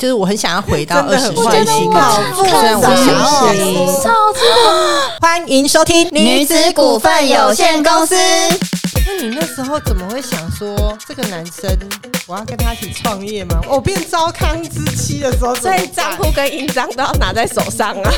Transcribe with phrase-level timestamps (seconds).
[0.00, 3.22] 就是我很想要回到二十岁虽然我想要
[4.02, 4.40] 超级
[5.20, 8.14] 欢迎收听女子股份有限公司。
[9.06, 11.70] 那你那时候怎么会想说这个男生
[12.26, 13.60] 我要跟他一起创业吗？
[13.68, 18.10] 我变糟糠之妻的时候所以账户跟印章都要拿在手上啊。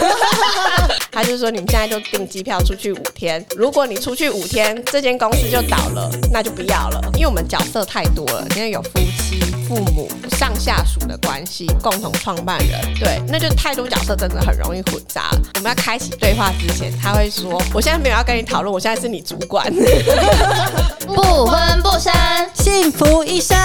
[1.10, 8.90] 他就说你们现在就订机票出去五天，如果你出去五天，这间公司就倒了，那就不要了，因为我们角色太多了，因为有夫
[9.32, 15.30] 妻、父母、上下属的关系，共同创办人，对，那就太多角色，真的很容易混杂。
[15.54, 19.72] 我们要开启对话之前，他会说：“我现在没有要跟你讨论，我现在是你主管。
[21.06, 22.12] 不婚不生，
[22.54, 23.56] 幸福一生。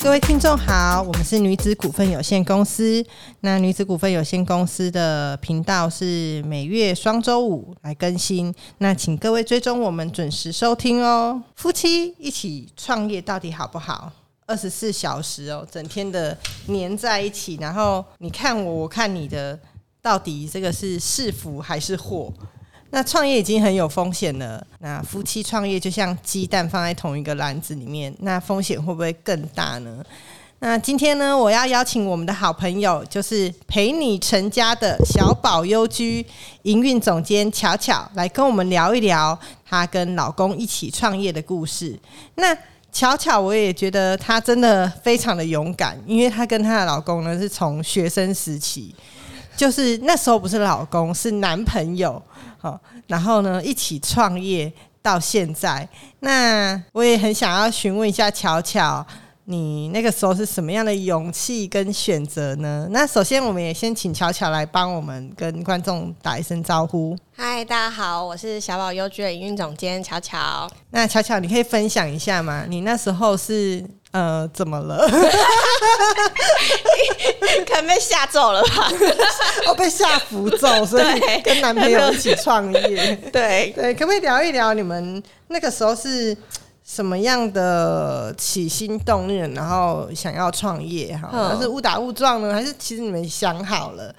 [0.00, 3.04] 各位听众好，我们是女子股份有限公司。
[3.40, 11.42] 那女子股份有限公司的频道是每月双周五来更新，那请各位追踪我们，准时收听哦。
[11.56, 14.12] 夫妻一起创业到底好不好？
[14.48, 16.36] 二十四小时哦，整天的
[16.68, 19.56] 黏在一起，然后你看我，我看你的，
[20.00, 22.32] 到底这个是是福还是祸？
[22.90, 30.02] 那创业已经很有风险了，那夫妻创业就像鸡蛋放在同一个篮子里面，那风险会不会更大呢？
[30.60, 36.24] 那今天呢，我要邀请我们的好朋友，就是陪你成家的小宝优居
[36.62, 41.96] 营运总监巧巧，来跟我们聊一聊她跟老公一起创业的故事。
[42.36, 42.56] 那
[42.98, 48.92] 巧巧，我也觉得她真的非常的勇敢，因为她跟她的老公呢是从学生时期，
[49.56, 52.20] 就是那时候不是老公，是男朋友。
[52.58, 52.76] 好，
[53.06, 55.88] 然后呢，一起创业到现在。
[56.18, 59.06] 那我也很想要询问一下巧巧，
[59.50, 62.86] 你那个时候是什么样的勇气跟选择呢？
[62.90, 70.70] 那首先，我们也先请巧巧来帮我们跟观众打一声招呼。”嗨，大家好，我是小宝优居的营运总监巧巧。
[70.90, 72.66] 那巧巧，你可以分享一下吗？
[72.68, 75.08] 你那时候是呃怎么了？
[77.66, 78.92] 可能被吓走了吧？
[79.66, 83.16] 我 被吓符咒，所以对跟男朋友一起创业。
[83.32, 86.36] 对，对，可不可以聊一聊你们那个时候是
[86.88, 91.28] 什么样的起心动念，然后想要创业哈？
[91.30, 94.12] 嗯那是误打误撞呢，还是其实你们想好了，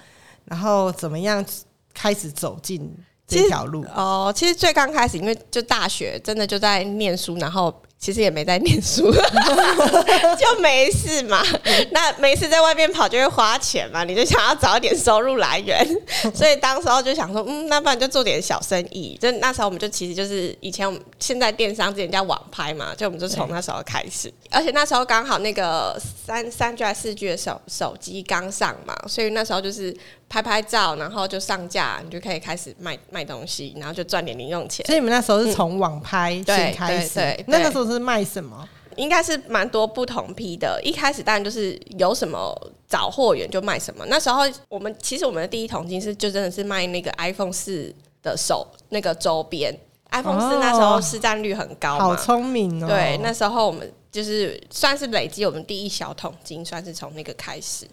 [0.44, 1.44] 然后怎么样
[1.92, 3.84] 开始走进这条路？
[3.92, 11.44] 哦，其实最刚开始，因为就大学真的就在念书，然后其实也没在念书， 就没事嘛。
[11.90, 15.86] 那没事在外面跑就会花钱嘛，你就想要找一点收入来源，
[16.34, 19.18] 所以当时候就想说，嗯，那不然就做点小生意。
[19.20, 29.94] 就那时候我们就其实就是以前我们现在电商之前叫网拍嘛，就我们就从那时候开始，而且那时候刚好那个三三 G 还四 G 的手手机刚上嘛，所以那时候就是
[30.30, 34.86] 拍拍照，然后就上架，你就可以开始卖卖东西，然后就赚点零用钱。
[34.86, 38.66] 所以你们那时候是从网拍开始，对对那个时候是卖什么？
[38.96, 40.80] 应该是蛮多不同批的。
[40.84, 42.56] 一开始当然就是有什么
[42.88, 44.04] 找货源就卖什么。
[44.06, 47.92] 那时候我们其实我们的第一桶金是就真的是卖那个 iPhone 四
[48.22, 49.76] 的手那个周边。
[50.12, 52.88] iPhone 四那时候市占率很高好嘛，聪明哦！
[52.88, 57.86] 对，那时候我们就是算是累积我们第一小桶金，算是从那个开始。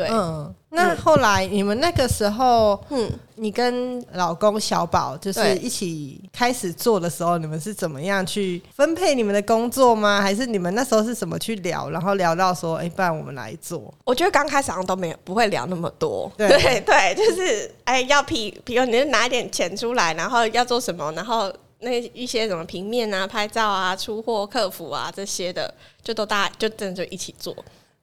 [0.00, 10.22] 对，嗯，那后来你们那个时候，嗯，你跟老公小宝就是一起开始做的时候，你们是怎么样去分配你们的工作吗？
[10.22, 13.92] 还是你们那时候是怎么去聊，然后聊到说，哎、不然我们来做？
[14.04, 27.54] 我觉得刚开始好像都没有不会聊那么多，对对 对，就是哎要批，比如你就拿一点钱出来，然后要做什么，然后那一些什么平面啊、拍照啊、出货、客服啊这些的，就都大家就真的就一起做。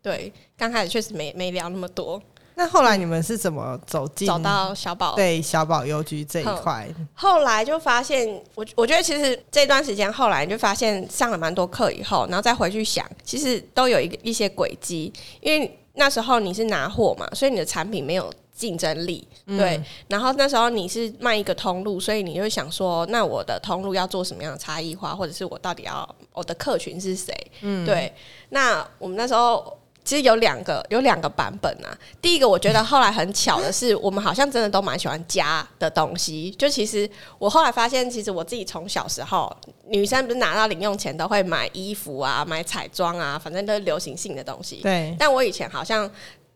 [0.08, 2.22] 对，刚开始确实没没聊那么多，
[2.56, 6.88] 那后来你们是怎么走进找到小宝对小宝邮局这一块？
[7.14, 8.26] 后来就发现，
[8.56, 19.80] 我我觉得其实这段时间后来就发现上了蛮多课以后，然后再回去想，其实都有一个一些轨迹，因为那时候你是拿货嘛，所以你的产品没有竞争力，对。
[20.08, 27.34] 然后那时候你是卖一个通路，所以你就想说，那我的通路要做什么样的差异化，或者是我到底要我的客群是谁？
[27.62, 28.12] 嗯，对。
[28.50, 29.78] 那我们那时候。
[30.08, 31.92] 其实有两个有两个版本啊。
[32.22, 36.50] 第一个我觉得后来很巧的是，我们好像真的都蛮喜欢家的东西。
[36.52, 37.08] 就其实
[37.38, 39.54] 我后来发现，其实我自己从小时候，
[39.90, 44.78] 女生不是拿到零用钱都会买衣服啊、买彩妆啊，反正都是流行性的东西。
[44.78, 46.10] 对，但我以前好像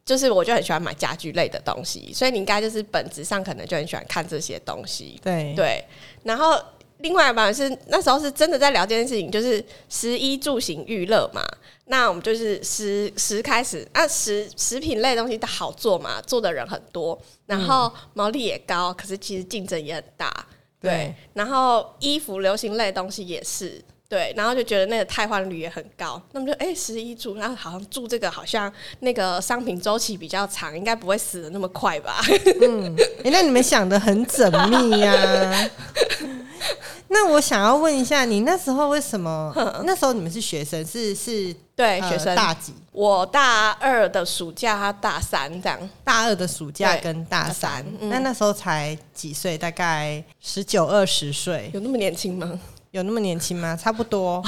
[0.06, 5.20] 就是我就很喜欢买家居类的东西，所以你应该就是本质上可能就很喜欢看这些东西。
[5.22, 5.86] 对对，
[6.24, 6.58] 然后
[7.02, 11.42] 另外一版是那时候是真的在聊这件事情，就是食衣住行娱乐嘛。
[11.86, 20.32] 那我们就是食食开始，啊食食品类东西它好做嘛，做的人很多，然后毛利也高，可是其实竞争也很大。
[20.80, 23.82] 对，然后衣服流行类东西也是。
[24.12, 28.70] 对，然后就觉得那个汰换率也很高，那么就哎十一住，然后好像住这个好像
[29.00, 32.20] 那个商品周期比较长，应该不会死的那么快吧？
[32.62, 32.94] 嗯
[33.24, 35.70] 哎、那你们想的很缜密呀、
[37.08, 39.54] 那我想要问一下，你那时候为什么？
[39.88, 42.74] 那时候你们是学生，是是对，呃学生大几？
[42.92, 45.90] 我大二的暑假，他大三这样。
[46.04, 49.58] 大二的暑假跟大大三三，嗯那那时候才几岁？
[49.58, 52.60] 大概十九二十岁，有那么年轻吗？
[52.92, 53.76] 有那么年轻吗？
[53.82, 54.44] 差不多，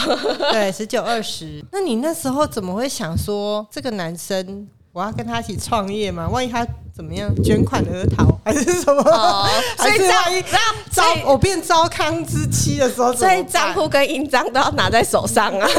[0.51, 1.63] 对，十九二十。
[1.71, 6.27] 那你那时候怎么会想说这个男生我要跟他一起创业吗？
[6.29, 9.01] 万一他怎么样卷款而逃，还是什么？
[9.09, 9.47] 哦，
[9.77, 10.61] 所 还是万一这样，
[10.91, 15.67] 所招我变糟糠之妻的时候怎所以，账户跟印章都要拿在手上啊。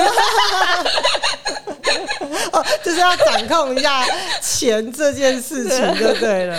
[2.52, 4.02] 哦，就是要掌控一下
[4.40, 6.58] 钱这件事情就对了。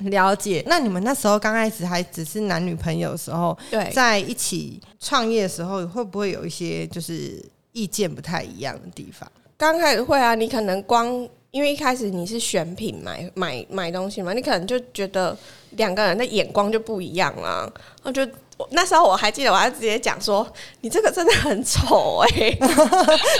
[0.00, 0.62] 了解。
[0.66, 9.30] 那你们那时候刚开始还只是男女朋友的时候，对在一起创业的时候，会不会有一些就是意见不太一样的地方？
[9.56, 15.36] 刚开始会啊，你可能光因为一开始你是选品买买买东西嘛，你可能就觉得
[15.70, 17.70] 两个人的眼光就不一样啦。
[18.02, 18.28] 那就我
[18.70, 20.46] 那时候我还记得，我还直接讲说，
[20.80, 22.50] 你这个真的很丑哎、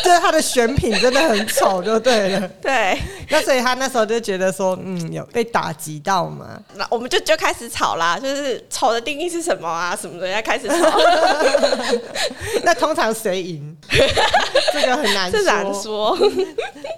[0.04, 2.48] 就是他的选品真的很丑，就对了。
[2.62, 2.98] 对，
[3.28, 6.60] 那所以他那时候就觉得说，嗯，有被打击到嘛？
[6.74, 10.98] 那我们就就开始吵啦，就是丑的定义是什么啊什么的，要开始吵，
[12.62, 13.76] 那通常谁赢？
[14.72, 16.18] 这个很难这说，难说。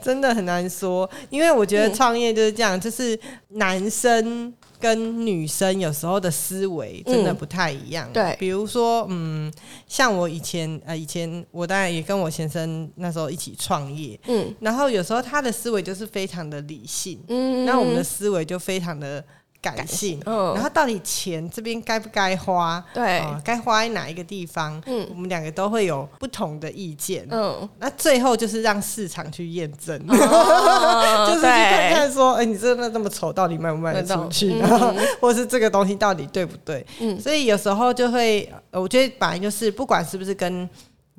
[0.02, 1.08] 真的很难说。
[1.30, 3.18] 因为我觉得创业就是这样，就是
[3.50, 8.08] 男生跟女生有时候的思维真的不太一样。
[8.12, 8.34] 对。
[8.38, 9.52] 比如说，嗯，
[9.86, 14.54] 像我以前呃，以前我当然也跟我先生那时候一起创业，嗯。
[14.60, 17.64] 然后有时候他的思维就是非常的理性，嗯。
[17.66, 19.22] 那我们的思维就非常的
[19.60, 20.54] 感性，嗯。
[20.54, 23.18] 然后到底钱这边该不该花，对。
[23.18, 25.06] 啊该花在哪一个地方，嗯。
[25.10, 34.52] 我们两个都会有不同的意见，嗯，那最后就是让市场去验证，哦 就是去看看说，哎、你真的那么丑，到底卖不卖得出去？
[34.54, 34.58] 嗯。
[34.58, 36.84] 然后，或是这个东西到底对不对？
[37.00, 37.20] 嗯。
[37.20, 40.68] 所以有时候就会，呃我觉得本来就是，不管是不是跟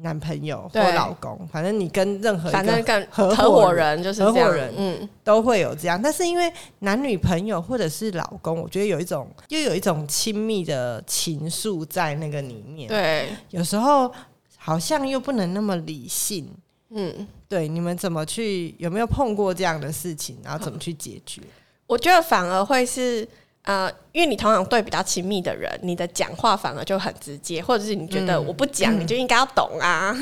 [0.01, 14.11] 男朋友或老公，反正你跟任何一反正个跟合合伙伙人人就是合伙人嗯，都会有这样，但是因为男女朋友或者是老公，我觉得有一种又有一种亲密的情愫在那个里面，对，有时候
[14.57, 16.49] 好像又不能那么理性。
[16.89, 17.27] 嗯。
[17.47, 18.73] 对，你们怎么去？
[18.77, 20.37] 有没有碰过这样的事情？
[20.41, 21.41] 然后怎么去解决？
[21.85, 23.27] 我觉得反而会是
[23.63, 30.15] 呃，因为你通常对比较亲密的人，你的讲话反而就很直接，或者是你觉得嗯我不讲、你就应该要懂啊，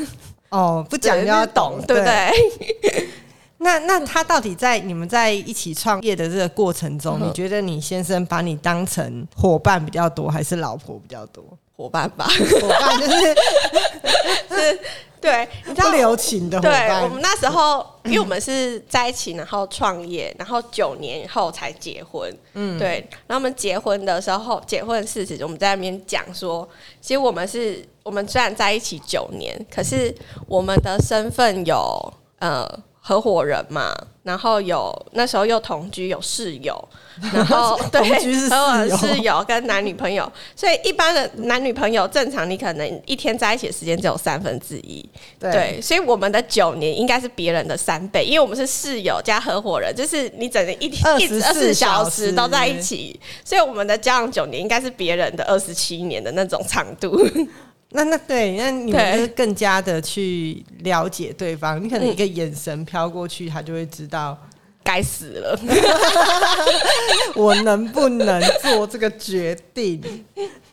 [0.49, 2.03] 哦，不讲就要懂，对不？
[2.03, 3.09] 对？
[3.61, 11.43] 那那他到底在你们在一起创业的这个过程中，嗯你觉得你先生把你当成伙伴比较多，还是老婆比较多？
[11.79, 12.27] 伙伴吧，
[12.61, 13.35] 伙伴就是
[14.53, 14.79] 是
[15.21, 17.03] 对，你知道不留情的伙对伴。
[17.03, 22.29] 我们那时候，因为我们是在一起，然后创业，然后九年后才结婚。
[22.53, 23.07] 嗯，对。
[23.27, 26.67] 然后我们结婚的时候，结婚事实，我们在那边讲说，
[26.99, 30.13] 其实我们是我们虽然在一起九年，可是
[30.47, 32.67] 我们的身份有呃
[33.09, 33.91] 合伙人嘛，
[34.21, 36.87] 然后有那时候又同居，有室友，
[37.33, 45.03] 然后对同居是室友合伙人室友跟男女朋友，所以一般的男女朋友正常，你可能一天在一起的时间只有三分之一。
[45.39, 57.19] 对，所以我们的九年应该是别人的三倍，因为我们是室友加合伙人，就是你整个一天一直二24十四小小时时都在一起，所以我们的交往九年应该是别人的二十七年的那种长度。
[57.91, 61.83] 那那对，那你们就是更加的去了解对方。
[61.83, 64.37] 你可能一个眼神飘过去，他就会知道
[64.83, 65.59] 该死了，
[67.35, 69.99] 我能不能做这个决定。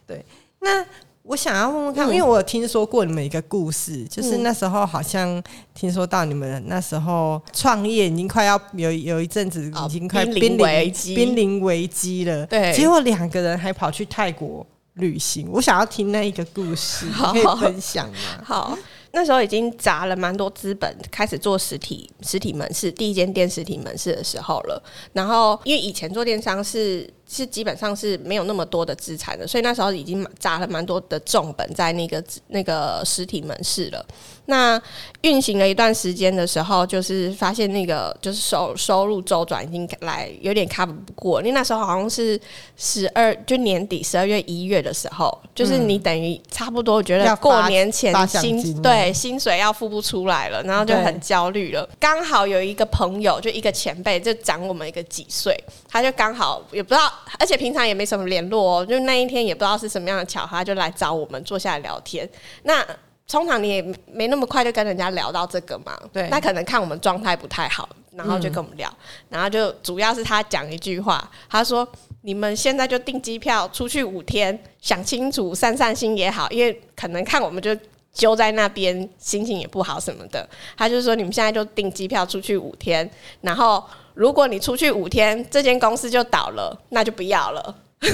[0.06, 0.22] 对，
[0.60, 0.84] 那
[1.22, 2.12] 我想要问问看，嗯。
[2.12, 4.42] 因为我有听说过你们一个故事，就是嗯。
[4.42, 5.42] 那时候好像
[5.74, 11.14] 听说到你们那时候创业已经快要有有一阵子哦已经快濒濒临危机。
[11.14, 12.72] 濒临危机了，对。
[12.74, 14.64] 结果两个人还跑去泰国
[14.96, 15.48] 旅行。
[15.50, 18.14] 我想要听那一个故事， 可以分享吗？
[18.44, 18.78] 好。
[19.12, 24.82] 那时候已经砸了蛮多资本，开始做实体实体门市，第一间店实体门市的时候了。
[25.14, 34.04] 然后，因为以前做电商是是基本上是没有那么多的资产的，所以那时候已经砸了蛮多的重本在那个那个实体门市了。
[34.48, 34.80] 那
[35.22, 42.40] 运行了一段时间的时候，就是发现那个就是收收入周转已经来有点 cover 不过，因为那时候好像是
[42.76, 51.88] 十二就年底十二月一月的时候，就是你等于差不多觉得过年前薪对薪水要付不出来了，然后就很焦虑了。
[51.98, 62.28] 刚好有一个朋友，就一个前辈，就长我们一个几岁，他就刚好也不知道，而且平常也没什么联络哦，就那一天也不知道是什么样的巧合，他就来找我们坐下来聊天。
[62.62, 62.86] 那
[63.28, 68.88] 通常你也没那么快就跟人家聊到这个嘛，对那可能看我们状态不太好，然后就跟我们聊，
[69.28, 71.86] 然后就主要是他讲一句话，他说
[72.22, 77.76] ：“你们现在就订机票出去五天，想清楚散散心也好，因为可能看我们就
[78.12, 83.82] 揪在那边，心情也不好什么的。”他就说：“你们现在就订机票出去五天，然后
[84.16, 87.74] 如果你出去五天，这间公司就倒了，那就不要了。”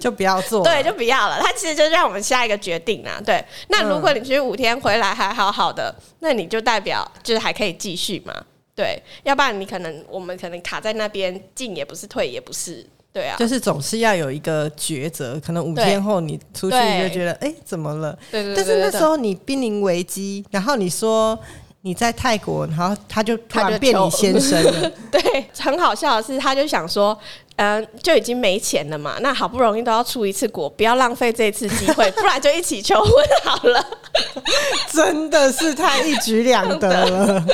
[0.00, 1.38] 就不要做，对，就不要了。
[1.40, 3.22] 他其实就让我们下一个决定啊。
[3.24, 8.34] 对，那如果你去五天回来还好好的，那你就代表就是还可以继续嘛。
[8.74, 12.84] 对，要不然你可能我们可能卡在那边，进也不是，退也不是。
[13.12, 15.40] 对啊，就是总是要有一个抉择。
[15.40, 18.18] 可能五天后你出去你就觉得，哎、怎么了？
[18.32, 21.38] 对对对但是那时候你濒临危机，然后你说
[21.82, 27.16] 你在泰国，然后他就突然变你先生了， 对，很好笑的是，他就想说，
[27.56, 33.12] 嗯、就已经没钱了嘛，那好不容易都要出一次国，不要浪费这次机会，不然就一起求婚
[33.44, 33.84] 好了。
[34.92, 37.44] 真的是太一举两得了。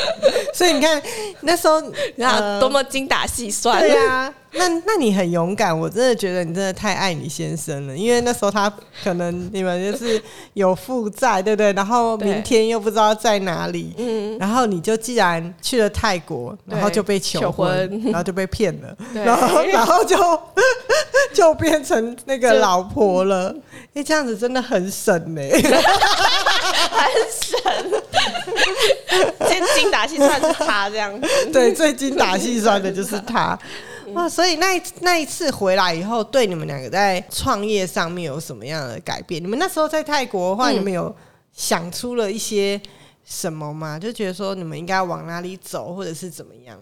[0.54, 1.00] 所以你看
[1.42, 1.82] 那时候，
[2.16, 3.78] 然后呃 多么精打细算。
[3.78, 10.20] 对呀、那那你很勇敢，我真的觉得你真的太爱你先生了，因为那时候他可能你们就是
[10.54, 11.72] 有负债，对不对？
[11.72, 20.16] 然后明天又不知道在哪里，嗯，然后你就既然去了泰国，然后就被求求婚，然后就被骗了，然后然后就
[21.34, 23.54] 就变成那个老婆了。
[23.94, 25.62] 哎、这样子真的很省呢、 很
[27.30, 28.02] 省。
[29.46, 31.28] 最精打细算是他这样子。
[31.52, 33.56] 对，最精打细算的就是他。
[34.14, 39.42] 哇，所以那一那一次回来以后，对你们两个在创业上面有什么样的改变？
[39.42, 41.14] 你们那时候在泰国的话，嗯你们有
[41.52, 42.80] 想出了一些
[43.24, 43.98] 什么吗？
[43.98, 46.78] 就觉得说你们应该往哪里走，或者是怎么样？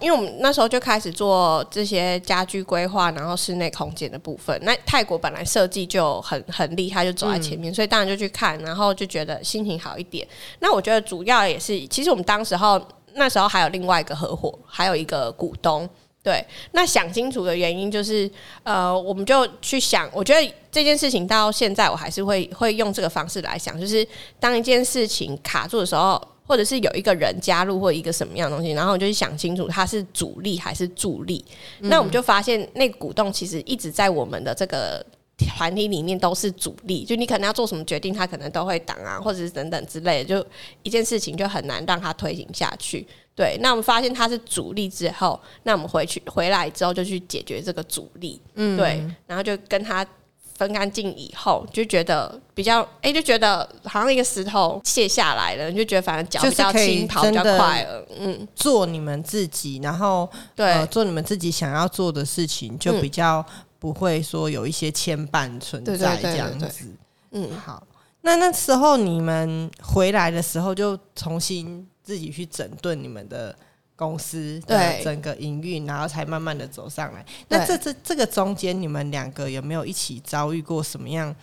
[0.00, 4.58] 因为我们那时候就开始做这些家居规划，然后室内空间的部分。
[4.62, 10.26] 那泰国本来设计就很很厉害，就走在前面，所以当然就去看，然后就觉得心情好一点。
[10.60, 12.80] 那我觉得主要也是，其实我们当时候
[13.12, 15.86] 那时候还有另外一个合伙，还有一个股东。
[16.22, 18.30] 对，那想清楚的原因就是，
[18.62, 24.06] 呃，我们就去想，我觉得这件事情到现在我还是会会用这个方式来想，就是
[24.38, 31.42] 当一件事情卡住的时候，或者是有一个人加入或一个什么样的东西，然后我就去想清楚它是主力还是助力。
[31.78, 35.02] 那我们就发现，那个鼓动其实一直在我们的这个
[35.46, 40.46] 团体里面都是主力，就你可能要做什么决定，他可能都会挡啊，或者是等等之类的，就
[40.82, 43.06] 一件事情就很难让他推行下去。
[43.34, 50.06] 对，那我们发现他是主力之后，那我们回去回来之后就去解决这个主力，嗯，对，然后就跟他
[50.54, 63.00] 分干净以后，就觉得比较，哎、就觉得好像一个石头卸下来了，你就觉得反正脚比较轻，跑比较快了，嗯，做你们自己，然后对，呃，做你们自己想要做的事情，就嗯。
[63.00, 63.42] 比较
[63.80, 66.86] 不会说有一些牵绊存在这样子。
[67.32, 67.84] 嗯，好，
[68.20, 73.56] 那那时候你们回来的时候，就重新自己去整顿你们的
[73.96, 75.02] 公司的对。
[75.02, 77.24] 整个营运，然后才慢慢的走上来。
[77.48, 81.34] 那这这这个中间，你们两个有没有一起遭遇过什么样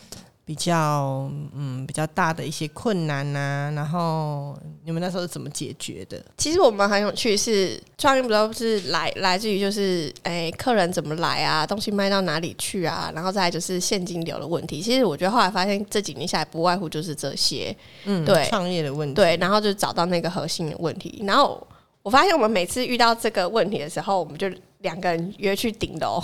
[0.48, 6.24] 比较嗯比较大的一些困难呐、然后你们那时候是怎么解决的？
[6.38, 14.82] 其实我们很有趣是，创业不都是来来自于就是，哎、客人怎么来啊，东西卖到哪里去啊，然后再来就是现金流的问题。
[14.82, 17.76] 其实我觉得后来发现这几年下来，不外乎就是这些，
[18.06, 21.22] 嗯，对创业的问题，对，然后就找到那个核心的问题。
[21.28, 21.62] 然后
[22.04, 24.50] 我发现我们每次遇到这个问题的时候，我们就
[24.80, 26.24] 两个人约去顶楼。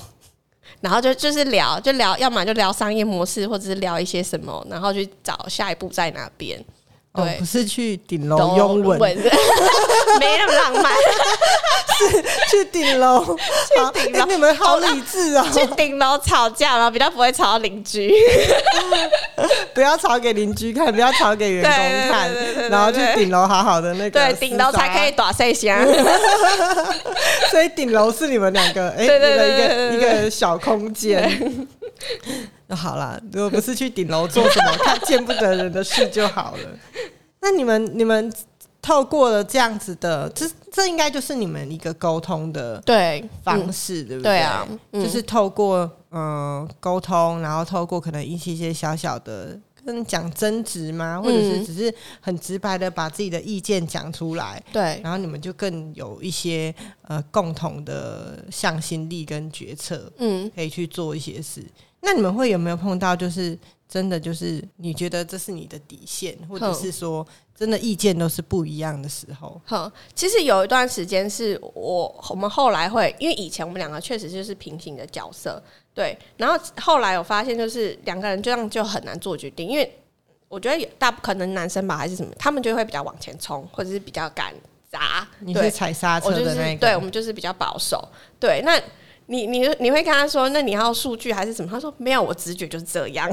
[0.82, 6.64] 然后就就是聊，就聊，要么就聊商业模式，或者是聊一些什么，然后去找下一步在哪边。
[7.14, 9.18] 哦对，不是去顶楼都拥吻，吻
[10.20, 10.92] 没那么浪漫。
[12.50, 18.12] 去顶楼，去顶楼你们好理智哦，去顶楼吵架，然后比较不会吵到邻居。
[19.76, 21.72] 不要吵给邻居看，不要吵给员工
[22.12, 25.12] 看然后去顶楼好好的那个，对，顶楼才可以。
[25.12, 25.78] 打碎香。
[27.52, 31.68] 所以顶楼是你们两个哎，对对的一个一个小空间。
[32.74, 36.70] 那好啦，如果不是去顶楼做什么 看见不得人的事就好了。
[37.40, 38.34] 那你们你们
[38.82, 51.22] 透过了这样子的，这这应该就是你们一个沟通的对，方式，对不对啊嗯就是透过嗯沟通，然后透过可能一些些小小的跟讲争执吗？
[51.22, 56.74] 或者是嗯只是很直白的把自己的意见讲出来，对，然后你们就更有一些
[57.08, 61.64] 呃共同的向心力跟决策，嗯，可以去做一些事。
[62.06, 63.58] 那你们会有没有碰到就是
[63.88, 69.62] 真的就是你觉得这是你的底线，或者是说真的意见都是不一样的时候？
[69.64, 79.98] 好，其实有一段时间是我我们后来会，因为以前我们两个确实就是平行的角色，对，然后后来我发现就是两个人这样就很难做决定，因为
[80.50, 84.54] 我觉得有大可能男生吧还是什么，他们就会比较往前冲，或者是比较敢
[84.92, 85.26] 砸。
[85.40, 88.06] 你对是踩刹车就是的那个，对我们就是比较保守。
[88.40, 88.78] 对，那
[89.28, 91.70] 你你你会跟他说，那你要数据还是什么？
[91.72, 93.30] 他说没有，我直觉就是这样。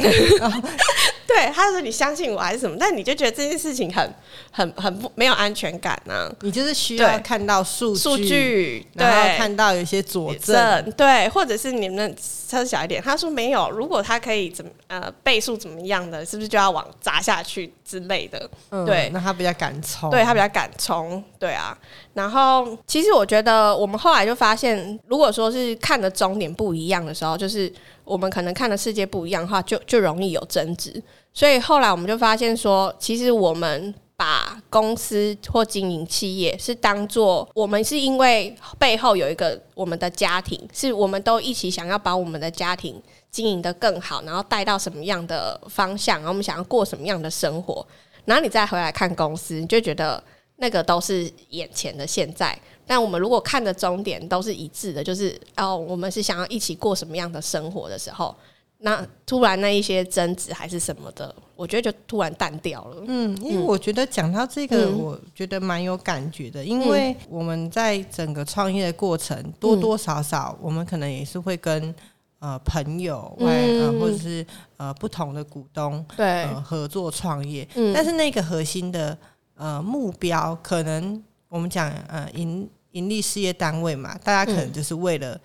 [1.32, 2.76] 对，他说你相信我还是什么？
[2.78, 4.12] 但你就觉得这件事情很
[4.50, 10.92] 很很不没有安全感呢、你就是需要看到数数据然后对看到有一些佐证。
[10.96, 12.16] 对，或者是你们
[12.48, 18.50] 车小一点，他说没有，如果他可以怎么呃倍数怎么样的，是不是就要往砸下去之类的？
[18.70, 21.76] 嗯对那他比较敢冲，对他比较敢冲，对啊。
[22.14, 27.72] 然后其实我觉得我们后来就发现，如果说是看的终点不一样的时候，就是
[28.04, 31.00] 我们可能看的世界不一样的话，就就容易有争执。
[31.32, 33.94] 所以后来我们就发现说，其实我们。
[34.20, 47.86] 把公司或经营企业是当做我们是因为背后有一个我们的家庭，是我们都一起想要把我们的家庭经营的更好，然后带到什么样的方向，然后我们想要过什么样的生活，
[48.26, 50.22] 然后你再回来看公司，你就觉得
[50.56, 52.54] 那个都是眼前的现在。
[52.86, 58.36] 但我们如果看的终点都是一致的，就是哦，我们是想要一起过什么样的生活的时候，
[58.82, 63.04] 那突然那一些争执还是什么的，我觉得就突然淡掉了。
[63.06, 64.98] 嗯，因为我觉得讲到这个，嗯。
[64.98, 71.94] 我觉得蛮有感觉的，因为我们在整个创业的过程，多多少少我们可能也是会跟
[72.38, 74.46] 呃朋友外呃嗯或者是
[74.78, 77.92] 呃不同的股东对，呃合作创业，嗯。
[77.92, 79.16] 但是那个核心的
[79.56, 85.38] 呃目标，可能我们讲呃盈盈利事业单位嘛，大家可能就是为了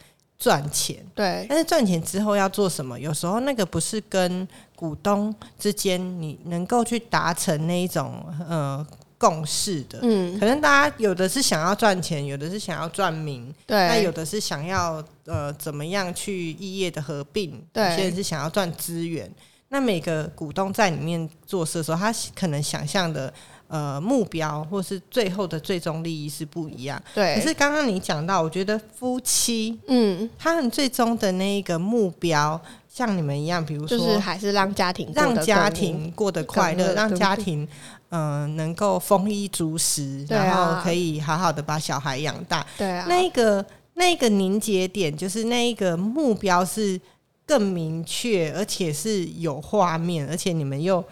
[0.46, 1.04] 赚钱。
[1.16, 3.00] 对，但是赚钱之后要做什么？
[3.00, 8.86] 有时候那个不是跟股东之间你能够去达成那一种呃
[9.18, 9.98] 共识的。
[10.04, 19.28] 嗯，可能大家有的是想要赚钱，有的是想要赚名，对，那有的是想要呃怎么样去异业的合并，对有些人是想要赚资源。
[19.70, 23.34] 那每个股东在里面做事的时候，他可能想象的
[23.68, 27.02] 呃目标或是最后的最终利益是不一样。
[27.14, 37.68] 对，可是刚刚你讲到，我觉得夫妻嗯，他们最终的那一个目标，像你们一样，比如说就是还是让家庭让家庭过得快乐，让家庭
[38.10, 42.66] 嗯、呃能够丰衣足食，啊然后可以好好的把小孩养大。
[42.78, 47.00] 对啊，那一个那一个凝结点，就是那一个目标是
[47.48, 51.04] 更明确，而且是有画面，而且你们又。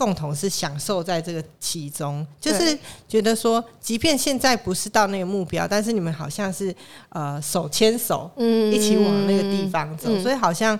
[0.00, 6.74] 共同是享受在这个其中，就是觉得说，即便现在不是到那个目标，但是你们好像是
[7.10, 10.78] 呃手牵手，嗯一起往那个地方走，嗯所以好像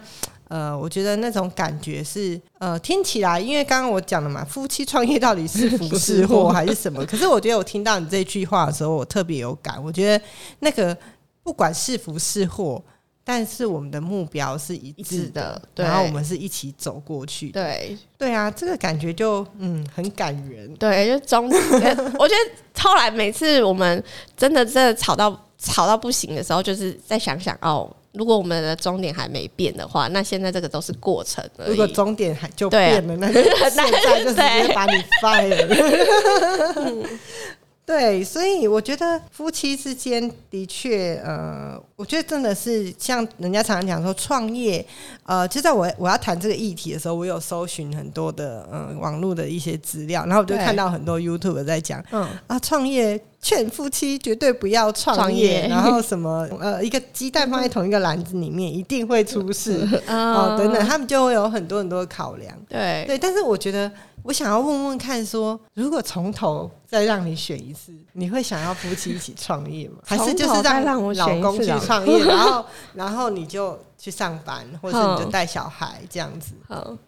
[0.48, 7.04] 呃，我觉得那种感觉是呃，听起来，因为刚刚我讲了嘛，夫妻创业到底是福是祸还是什么？
[7.04, 10.24] 可是我觉得我听到你这句话的时候，我特别有感，我觉得
[10.60, 10.96] 那个
[11.42, 12.82] 不管是福是祸。
[13.22, 17.62] 但是我们的目标是一致的的，然后我们是一起走过去的。
[17.62, 20.74] 对对啊，这个感觉就嗯很感人。
[20.74, 21.48] 对，就中，
[22.18, 24.02] 我觉得后来每次我们
[24.36, 31.44] 真的真的吵到吵到不行的时候，就是再想想哦，如果我们的终点还没变的话，那现在这个都是过程。
[31.66, 33.90] 如果终点还就变了，那就现在
[34.24, 37.06] 就直接把你 fire。
[37.90, 44.86] 对，所以我觉得夫妻之间的确，呃，我觉得真的是像人家常常讲说创业，
[45.24, 62.56] 呃，就在我我要谈这个议题的时候，我有搜寻很多的呃网络的一些资料，然后我就看到很多 YouTube 在讲嗯，啊，创业劝夫妻绝对不要创创业，业然后什么呃，一个鸡蛋放在同一个篮子里面一定会出事 哦，等等，他们就会有很多很多的考量。
[62.68, 63.90] 对对，但是我觉得
[64.24, 69.98] 我想要问问看说如果从头再让你选一次，你会想要夫妻一起创业吗？
[70.06, 76.52] 还是就是让让我老公去创业， 然后然后你就去上班，或者是你就嗯带小孩这样子？
[76.68, 76.98] 嗯，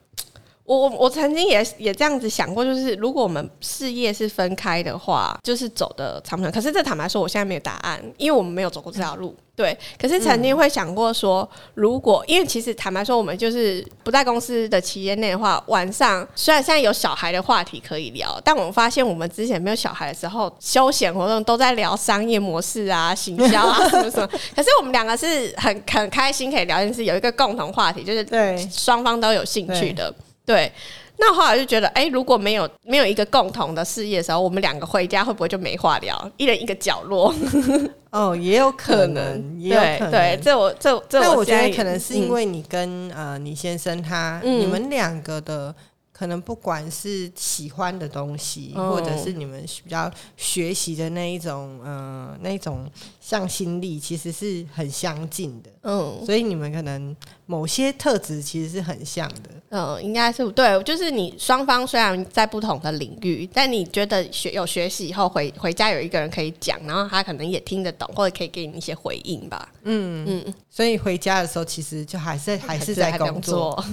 [0.73, 6.51] 我我我曾经也也这样子想过，就是如果我们事业是分开的话，就是走的长不长？
[6.51, 9.37] 可是这坦白说，我现在没有答案，因为我们没有走过这条路。
[9.55, 24.27] 对，可是曾经会想过说，如果因为其实坦白说，我们就是不在公司的期间内的话，晚上虽然现在有小孩的话题可以聊，但我们发现我们之前没有小孩的时候，休闲活动都在聊商业模式啊、行销啊什么什么。
[24.57, 30.13] 可是我们两个是很很开心可以聊天，是有一个共同话题，就是对，双方都有兴趣的。
[30.53, 30.71] 对，
[31.17, 36.31] 那后来就觉得，哎、如果没有没有一个共同的事业的时候，我们两个回家会不会就没话聊？
[36.37, 37.35] 一人一个角落，
[38.11, 40.11] 哦，也有可能，也有可能。
[40.11, 45.75] 对对，这我这这那我觉得可能是因嗯为你跟、呃你先生他、嗯你们两个的
[46.12, 52.88] 可能不管是喜欢的东西，哦或者是你们比较学习的那一种，呃，那一种
[53.21, 55.71] 向心力，其实是很相近的。
[55.85, 57.17] 嗯所以你们可能
[57.53, 59.51] 某些特质其实是很像的。
[59.69, 69.69] 嗯，应该是对，就是你双方虽然在不同的领域，但你觉得学有学习以后回回家有一个人可以讲，然后他可能也听得懂，或者可以给你一些回应吧。
[69.85, 73.83] 嗯嗯，所以回家的时候，其实就还是还是在工作。。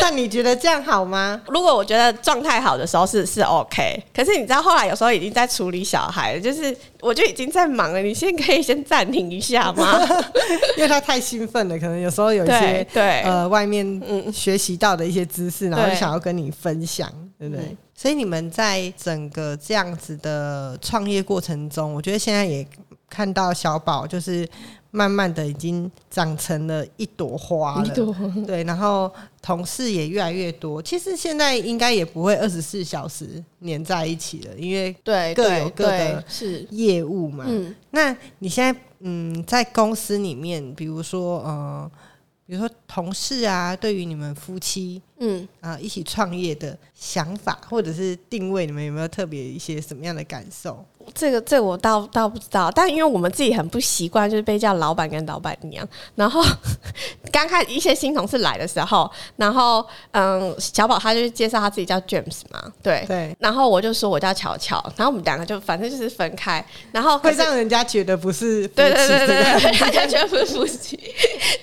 [0.00, 1.40] 但你觉得这样好吗？
[1.48, 10.00] 如果我觉得状态好的时候是是 OK，可是你知道后来有时候已经在处理小孩了，就是我就已经在忙了，你先可以先暂停一下吗？
[10.78, 14.32] 因为他太兴奋了，可能有时候有一些对，呃外面嗯。
[14.32, 17.64] 学习到的一些知识，然后就想要跟你分享，对不对？
[17.64, 17.76] 嗯。
[17.94, 22.66] 所以你们在整个这样子的创业过程中，我觉得现在也
[23.08, 24.46] 看到小宝就是
[24.96, 27.94] 慢慢的已经长成了一朵花了，
[28.46, 30.80] 对，然后同事也越来越多。
[30.80, 37.44] 其实现在应该也不会二十四小时黏在一起了，因为对各有各的是业务嘛。
[37.46, 41.90] 嗯那你现在嗯，在公司里面，比如说呃，
[42.46, 45.46] 比如说同事啊，对于你们夫妻嗯。
[45.60, 50.82] 啊、一起创业的想法，或者是定位，你们有没有特别一些什么样的感受？
[51.14, 55.86] 这个这个我倒倒不知道，但因为我们自己很不习惯，就是被叫老板跟老板娘。
[56.14, 56.42] 然后
[57.32, 63.04] 刚开始一些新同事来的时候，然后嗯，小宝他就介绍他自己叫 James 嘛，对。
[63.06, 70.98] 对，然后我就说我叫巧巧，然后我们两个就反正就是分开，然后会让人家觉得不是夫妻对对对对这个对，他就觉得不是夫妻。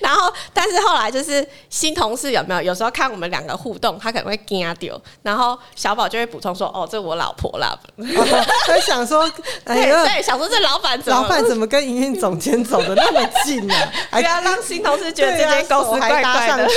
[0.00, 2.62] 然后，但是后来就是新同事有没有？
[2.62, 7.78] 有时候看我们两个互动，他可能会惊掉，然后小宝就会补充说：“哦，这我老婆啦。
[7.98, 9.30] 会想说，
[9.64, 13.92] 哎对想说这老板怎么老板怎么跟营运总监走的那么近呢、啊？
[14.18, 16.22] 不要让新同事觉得这间公司手还怪怪的。
[16.22, 16.76] 搭上去，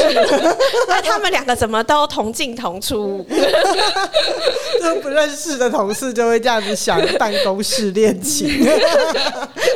[0.87, 3.25] 那他们两个怎么都同进同出？
[4.81, 8.49] 都不认识的同事就会这样子想办公室恋情，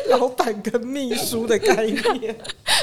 [0.10, 2.36] 老板跟秘书的概念，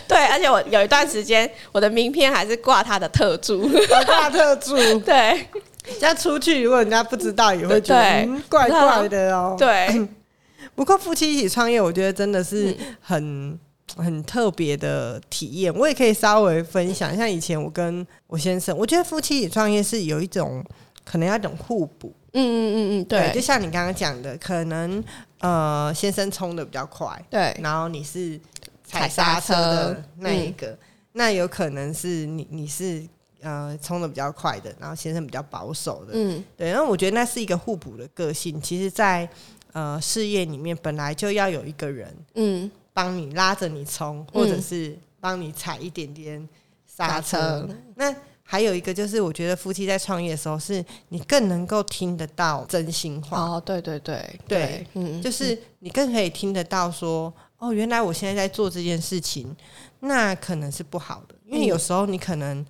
[0.06, 3.68] 对，而且我有一段时间，我的名片还是挂他的特助。
[4.06, 4.76] 大特助。
[5.00, 5.46] 对
[5.98, 9.56] 这样出去，如果人家不知道，也会觉得嗯怪怪的哦。
[9.58, 10.08] 对，
[10.74, 13.58] 不过夫妻一起创业，我觉得真的是很、
[13.96, 15.74] 很特别的体验。
[15.74, 20.64] 我也可以稍微分享，像以前我跟我先生，我觉得夫妻一起创业是有一种
[21.04, 22.12] 可能要一种互补。
[22.34, 25.02] 嗯嗯嗯嗯，对，就像你刚刚讲的，可能
[25.40, 28.38] 呃先生冲的比较快，对然后你是
[28.84, 30.78] 踩踩刹刹车的车那一个，
[31.12, 33.02] 那有可能是你你是
[33.40, 38.60] 呃冲的比较快的，然后先生比较保守的，嗯对，然后我觉得那是一个互补的个性。
[38.60, 39.28] 其实在，
[39.72, 46.48] 呃事业里面本来就要有一个人嗯帮你拉着你冲，或者是帮你踩一点点
[46.86, 47.68] 刹车。
[47.94, 59.54] 那还有一个就是，我觉得夫妻在创业的时候，是你更能够听得到真心话，哦，对对对对，嗯，就是你更可以听得到说，哦，原来我现在在做这件事情，
[60.00, 62.66] 那可能是不好的，因为嗯有时候你可能。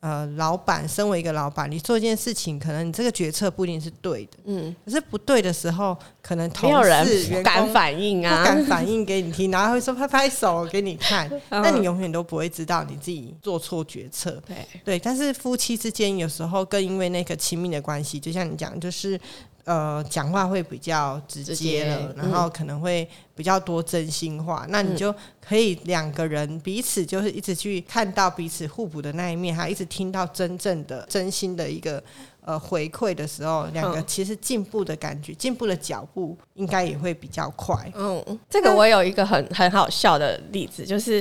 [0.00, 11.62] 呃，老板身为一个老板，你做一件事情，可能你这个决策不一定是对的，嗯，可是不对的时候，可能同没有人敢反应不啊，敢反应给你听，然后会说拍拍手给你看， 嗯。
[11.62, 14.40] 那你永远都不会知道你自己做错决策。
[14.46, 19.18] 对，对，但是夫妻之间有时候更因为那个亲密的关系，就像你讲，就是
[19.66, 25.14] 呃，讲话会比较直直接了，接然后可能会比较多真心话，那你就
[25.46, 32.02] 可以两个人彼此就是一直去看到彼此互补的那一面，还一直听到真正的真心的一个。
[32.46, 37.74] 呃，回馈的时候，两个嗯其实进步的感觉，进步的脚步应该也会比较快。
[37.92, 41.20] 嗯，这个我有一个很很好笑的例子，就是。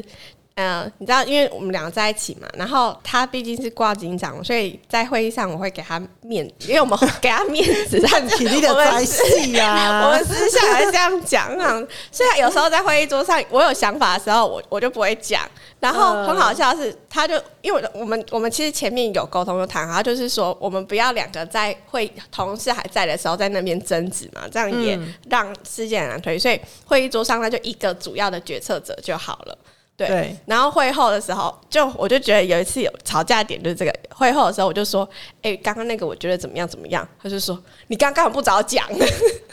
[0.55, 11.75] 呃，你知道，因为我们两个在一起嘛，然后他毕竟是挂警长，所以在会议上我会给他面子，因为我们给他面子， 他看体力的 我们在戏呀、我们私下还这样讲啊，
[12.09, 15.41] 所以有时候在会议桌上，我有想法的时候，我我就不会讲。
[15.81, 26.39] 然后嗯很好笑的是，他就因为我们我们其实前面有沟通有谈好，他就是说我们不要两个在会同事还在的时候在那边争执嘛，这样也嗯让事件很难推。
[26.39, 29.57] 所以会议桌上那就一个主要的决策者就好了。
[29.97, 33.93] 对，对然后会后的时候，就我就觉得有一次有吵架点就是这个。
[34.17, 35.08] 会后的时候，我就说
[35.43, 38.88] ：“哎、刚刚那个我觉得怎么样怎么样？”他就说：“你刚刚不早讲。”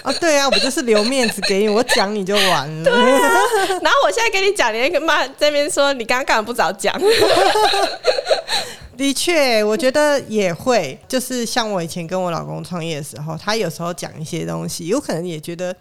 [0.05, 2.91] 啊，对啊，我就是留面子给你，我讲你就完了。
[2.91, 6.97] 然后我现在跟你讲，你那个妈这边说你刚刚不早讲？
[8.97, 15.75] 的确，我觉得也会，就是像我以前跟我老公创业的时候，他有时候讲一些东西，有可能也觉得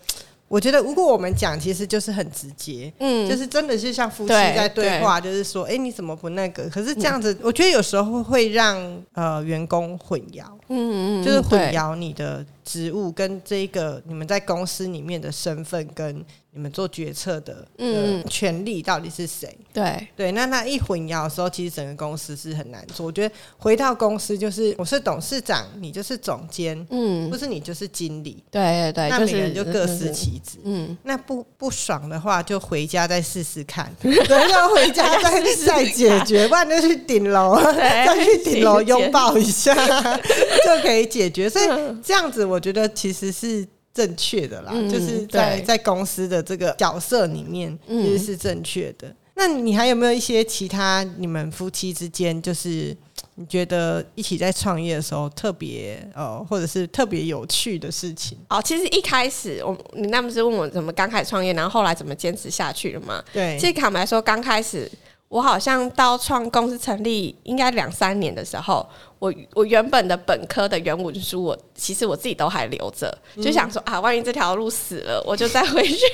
[0.52, 6.70] 我觉得如果我们讲，其实就是很直接，嗯，就是真的是像夫妻在对话，就是说，哎、你怎么不那个？
[6.70, 11.72] 可是这样子，我觉得有时候会让呃员工混淆，嗯嗯，就是混对。
[11.72, 18.22] 淆你的职务跟这个你们在公司里面的身份跟你们做决策的嗯。
[18.24, 19.56] 呃权利到底是谁？
[19.74, 23.06] 对，对，那那一混淆的时候，其实整个公司是很难做。
[23.06, 27.30] 我觉得回到公司就是我是董事长，你就是总监，嗯。
[27.30, 30.58] 不，是你就是经理，对对对，那每个人就各司其职。
[30.64, 39.74] 嗯，那不不爽的话，就回家再试试看， 对，要回家再再解决，不然就去顶楼，再去顶楼 拥抱一下
[40.66, 41.50] 就可以解决。
[41.50, 41.66] 所以
[42.04, 49.14] 这样子，我觉得其实是正确的啦，嗯就是在在公司的这个角色里面，嗯其实是正确的。
[49.36, 52.96] 那你还有没有一些其他你们夫妻之间，就是
[53.36, 58.38] 你觉得一起在创业的时候特别呃，或者是特别有趣的事情？
[58.50, 63.24] 哦，其实一开始我你那不是问我怎么刚开始创业，然后后来怎么坚持下去的吗？
[63.34, 64.90] 对其实坦白说，刚开始
[65.32, 68.86] 我好像到创公司成立应该两三年的时候，
[69.18, 76.06] 我我原本的本科的原文书，我其实我自己都还留着，就想说啊，万一这条路死了，我就再回去。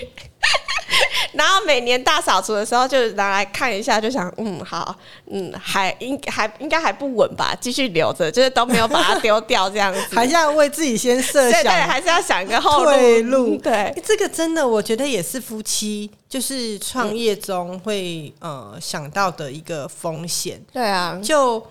[1.33, 4.95] 然后每年大扫除的时候，就拿来看一下，就想，嗯，好，
[5.31, 10.15] 嗯，还应还应该还不稳吧，继续留着，就是都没有把它丢掉，这样子。
[10.15, 13.47] 还是要为自己先设对对，想还是要想一个后退路。
[13.51, 13.57] 路。
[13.57, 20.61] 对欸，这个真的，我觉得也是夫妻就是创业中会、呃想到的一个风险。
[20.71, 21.65] 对啊，就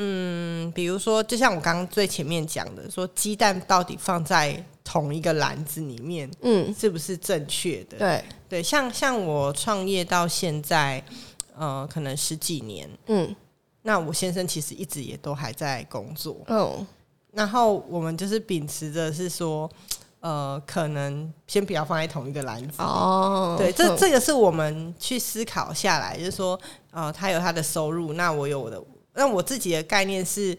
[0.00, 7.98] 嗯，比如说，就像我刚刚最前面讲的，说鸡蛋到底放在同一个篮子里面嗯，是不是正确的？
[7.98, 11.02] 对，对，像像我创业到现在，
[11.56, 13.34] 呃，可能十几年，嗯
[13.82, 16.36] 那我先生其实一直也都还在工作。
[16.46, 16.86] 嗯
[17.32, 19.68] 然后我们就是秉持着是说，
[20.20, 22.80] 呃，可能先不要放在同一个篮子。
[22.80, 26.58] 哦，对，这嗯这个是我们去思考下来，就是说，
[26.92, 28.80] 呃，他有他的收入，那我有我的。
[29.14, 30.56] 那我自己的概念是，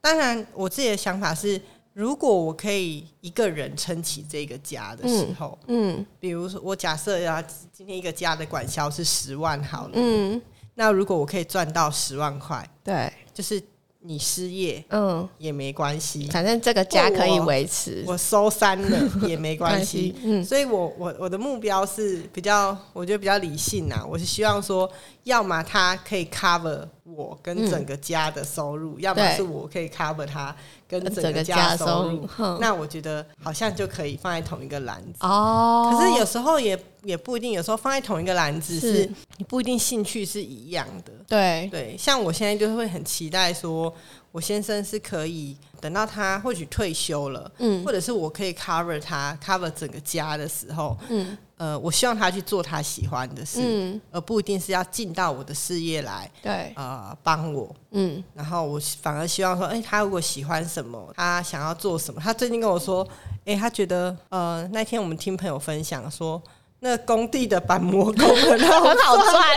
[0.00, 1.60] 当然我自己的想法是，
[1.92, 10.40] 如果我可以一个人撑起这个家的时候，嗯比如说我假设呀，今天一个家的管销是十万好了，嗯，
[10.74, 13.60] 那如果我可以赚到十万块，对，就是
[14.00, 20.14] 你失业嗯，也没关系，反正这个家可以维持，我收山了 也没关系。
[20.22, 24.06] 嗯所以我我我的目标是比较，我觉得比较理性啊。
[24.08, 24.88] 我是希望说，
[25.24, 30.54] 要么他可以 cover 我跟整个家的收入，要么是我可以 cover 他
[30.88, 32.28] 跟整个家的收入
[32.60, 35.18] 那我觉得好像就可以放在同一个篮子。
[35.20, 35.90] 哦。
[35.92, 38.96] 可是有时候也也不一定，有时候放在同一个篮子是。
[39.04, 41.12] 是你不一定兴趣是一样的。
[41.28, 43.92] 对，对，像我现在就会很期待说，
[44.32, 57.72] 我先生是可以等到他或许退休了，嗯或者是我可以 cover 他 cover 整个家的时候，嗯呃，我希望他去做他喜欢的事，嗯，而不一定是要进到我的事业来对，呃帮我。
[57.92, 63.06] 嗯然后我反而希望说，哎、他如果喜欢什么，他想要做什么，他最近跟我说，
[63.44, 66.42] 哎、他觉得呃那天我们听朋友分享说。
[66.78, 69.56] 那工地的板模工很好赚，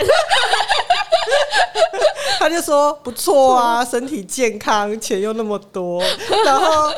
[2.40, 6.02] 他就说不错啊，身体健康，钱又那么多，
[6.42, 6.90] 然后，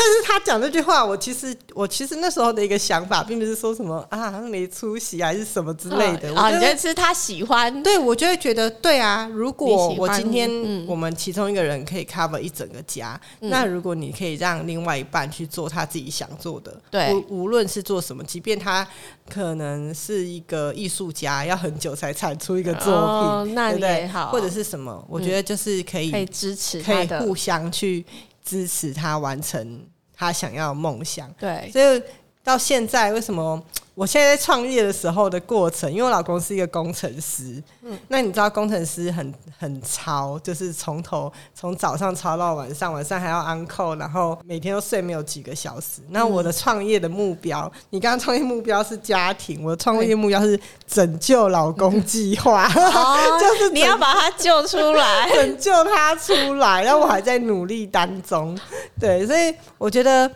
[0.00, 17.12] 但是他讲这句话，我其实我其实那时候的一个想法，并不是说什么啊他没出息还是什么之类的，啊，我觉得你觉得是他喜欢，对我就会觉得对啊，如果我今天嗯我们其中一个人可以 cover 一整个家，那如果你可以让另外一半去做他自己想做的，对。
[17.12, 18.86] 无无论是做什么，即便他
[19.28, 23.88] 可能是一个艺术家，要很久才产出一个作品，哦那对不对？
[24.02, 24.30] 也好。
[24.30, 28.04] 或者是什么，我觉得就是可以可以支持可以互相去
[28.50, 31.32] 支持他完成他想要的梦想。
[31.34, 32.02] 对，所以
[32.42, 33.62] 到现在，为什么
[33.94, 35.90] 我现在在创业的时候的过程？
[35.90, 46.00] 因为我老公是一个工程师，嗯那你知道工程师很很超，就是从头从早上超到晚上，晚上还要 uncle，然后每天都睡没有几个小时。
[46.08, 58.58] 那我的创业的目标，你刚刚创业目标是家庭，我的创业目标是拯救老公计划，哦 就是你要把他救出来， 拯救他出来，然后我还在努力当中。
[58.98, 60.30] 对，所以我觉得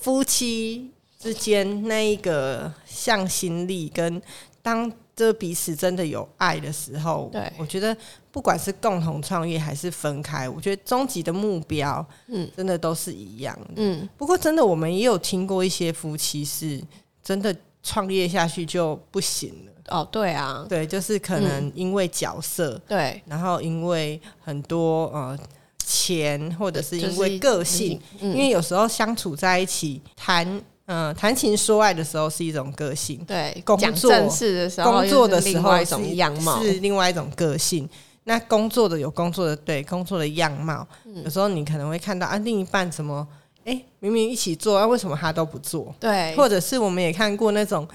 [0.00, 0.90] 夫妻
[1.22, 4.20] 之间那一个向心力，跟
[4.60, 7.52] 当这彼此真的有爱的时候，对。
[7.56, 7.96] 我觉得
[8.32, 12.50] 不管是共同创业还是分开，我觉得终极的目标，嗯。
[12.56, 13.74] 真的都是一样的。
[13.76, 16.82] 嗯，不过，真的我们也有听过一些夫妻是
[17.22, 19.72] 真的创业下去就不行了。
[19.88, 25.38] 哦，对啊，对，就是可能因为角色，对，然后因为很多呃
[25.84, 28.32] 钱，或者是因为就是个性，嗯。
[28.32, 37.88] 因为有时候相处在一起谈嗯，谈情说爱的时候是一种个性，对，工作讲正事的时候，工作的时候另外一种是样貌，是另外一种个性。
[38.24, 43.26] 那工作的有工作的对工作的样貌，嗯有时候你可能会看到啊，另一半怎么
[43.64, 45.94] 哎、明明一起做，啊，为什么他都不做？
[46.00, 47.86] 对，或者是我们也看过那种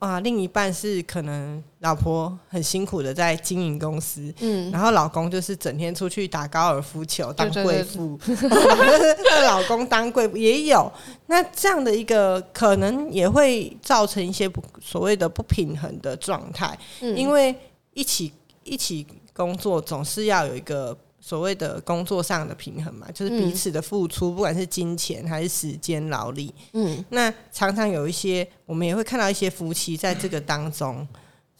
[0.00, 10.90] 啊，另一半是可能老婆很辛苦的在经营公司，嗯，然后老公就是整天出去打高尔夫球当贵妇，那 老公当贵妇也有。
[11.26, 17.54] 那这样的一个可能也会造成一些不所谓的不平衡的状态，嗯因为
[17.92, 18.32] 一起
[18.64, 20.96] 一起工作总是要有一个。
[21.20, 27.04] 所谓的工作上的平衡嘛，就是彼嗯此的付出，不管是金钱还是时间劳力，嗯。
[27.10, 31.06] 那常常有一些，我们也会看到一些夫妻在这个当中，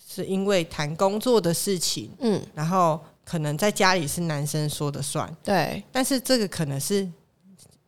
[0.09, 7.07] 是因为谈工作的事情，嗯，然后可能在家里是男生说的算，对，但是这个可能是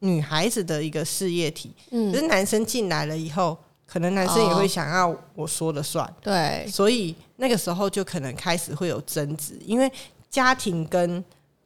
[0.01, 3.57] 女孩子的一个事业体，可嗯，是男生进来了以后，
[3.87, 9.91] 可能男生也会想要我说了算，对，所以那个时候就可能开始会有争执，因为
[10.31, 11.23] 家庭跟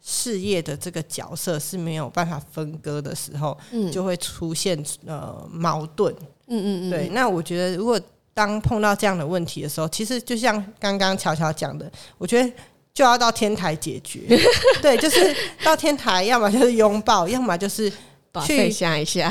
[0.09, 6.15] 事业的这个角色是没有办法分割的时候，嗯，就会出现呃矛盾。
[6.47, 8.01] 嗯嗯嗯，对，那我觉得如果
[8.33, 12.49] 当碰到这样的问题的时候，其实就像刚刚巧巧讲的，我觉得
[12.95, 14.21] 就要到天台解决。
[14.81, 17.93] 对，就是到天台，要么就是拥抱，要么就是
[18.31, 19.29] 把去费下一下，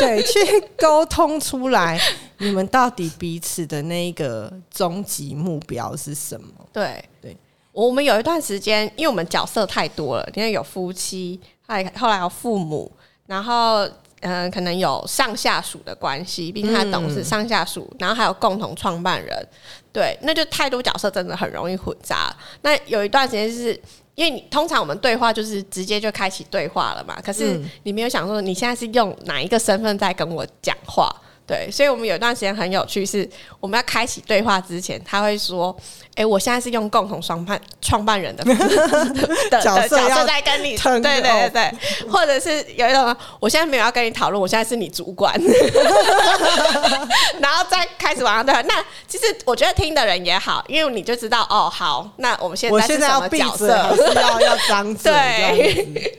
[0.00, 0.38] 对去
[0.78, 2.00] 沟通出来，
[2.38, 6.48] 你们到底彼此的那一个终极目标是什么？
[6.72, 7.36] 对对。
[7.84, 12.90] 我们有一段时间，因为我们角色太多了，因为有夫妻，还后来有父母，
[13.26, 13.84] 然后
[14.20, 19.48] 嗯、呃可能有上下属的关系，毕竟他董事、嗯上下属，然后还有共同创办人，
[19.92, 22.34] 对，那就太多角色真的很容易混杂。
[22.62, 23.78] 那有一段时间是。
[24.16, 31.14] 因为你通常我们对话就是直接就开启对话了嘛，可是嗯你没有想说你现在是用哪一个身份在跟我讲话，
[31.46, 33.28] 对，所以我们有一段时间很有趣，是
[33.60, 35.74] 我们要开启对话之前，他会说
[36.16, 38.42] ：“哎、我现在是用共同创办创办人的
[39.62, 41.72] 角色在跟你对对对对，
[42.10, 45.32] 或者是有一种，我现在没有要跟你讨论，我现在是你主管，
[47.40, 48.60] 然后再开始往上对话。
[48.62, 54.12] 那其实我觉得听的人也好，因为你就知道哦，好，那我们现在是什现在要闭么角色嘴，还？
[54.12, 55.12] 是要要张嘴？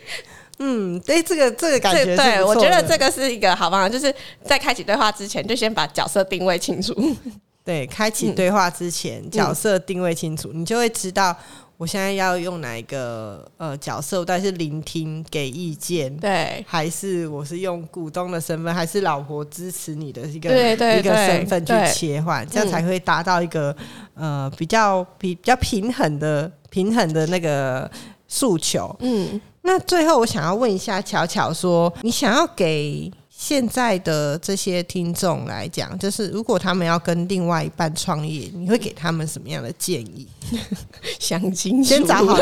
[0.60, 6.96] 嗯，对，这个这个感这觉对我觉得这个是一个好方法，就是在开启对话之前，就先把角色定位清楚。
[7.64, 11.36] 对，开嗯启对话之前，角色定位清楚，你就会知道
[11.76, 23.76] 我现在要用哪一个呃角色，但是聆听给意见，对，还是我是用股东的身份，还是老婆支持你的一个一个身份去切换，这样才会达到一个
[24.16, 27.92] 呃比较比比较平衡的平衡的那个
[28.28, 28.96] 诉求。
[29.02, 29.40] 嗯。
[29.68, 40.26] 那最后我想要问一下巧巧说，你想要给现在的这些听众来讲，就是如果他们要跟另外一半创业，你会给他们什么样的建议？
[41.20, 42.34] 想清楚，先找好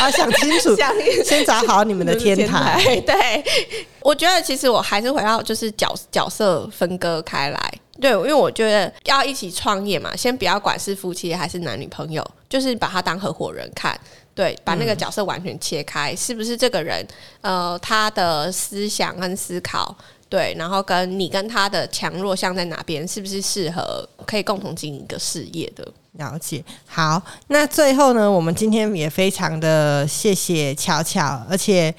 [0.00, 0.90] 啊，想清楚， 想
[1.22, 2.82] 先找好你们的天台。
[3.04, 3.44] 对，
[4.00, 7.74] 我觉得其实我还是回到就是角角色分割开来。
[8.00, 13.96] 对，因为我觉得要一起创业嘛，先不要管是夫妻还是男女朋友，就是把他当合伙人看。
[14.34, 17.06] 对，把那个角色完全切开，是不是这个人
[17.40, 19.96] 呃他的思想跟思考，
[20.28, 25.86] 对，然后跟你跟他的强弱项在哪边，是不是适合可以共同经营一个事业的？
[26.12, 31.92] 了解，好，那最后呢，我们今天也非常的谢谢巧巧，而且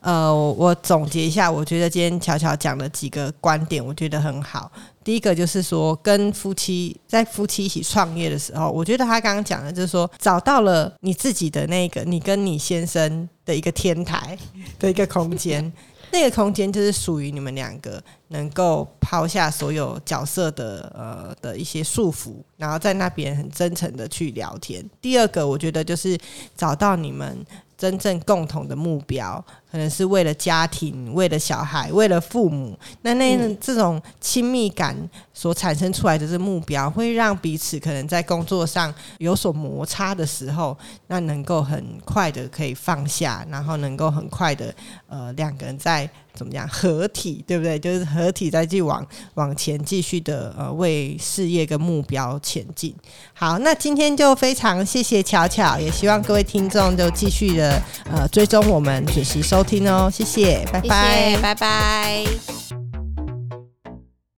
[0.00, 4.70] 呃，我我总结一下，我觉得今天巧巧讲的几个观点，我觉得很好。
[5.04, 14.38] 第一个就是说，跟夫妻在夫妻一起创业的时候，我觉得他刚刚讲的就是说，找到了你自己的那个，你跟你先生的一个天台
[14.78, 15.72] 的一个空间。
[16.12, 24.84] 那个空间就是属于你们两个能够抛下所有角色的呃的一些束缚，然后在那边很真诚的去聊天。
[25.00, 26.18] 第二个，我觉得就是
[26.56, 27.44] 找到你们
[27.76, 32.78] 真正共同的目标，可能是为了家庭、为了小孩、为了父母。
[33.02, 34.96] 那那嗯这种亲密感
[35.34, 40.76] 所产生出来的这目标，会让彼此可能在工作上有所摩擦的时候，
[41.08, 44.74] 那能够很快的可以放下，然后能够很快的
[45.08, 47.78] 呃两个人在怎么样合体，对不对？
[47.78, 52.94] 就是合体再去往往前继续的呃为事业跟目标前进。
[53.34, 62.81] 好，那今天就非常谢谢巧巧，也希望各位听众就继续的呃追踪我们，准时收听哦，谢谢，拜拜，拜拜。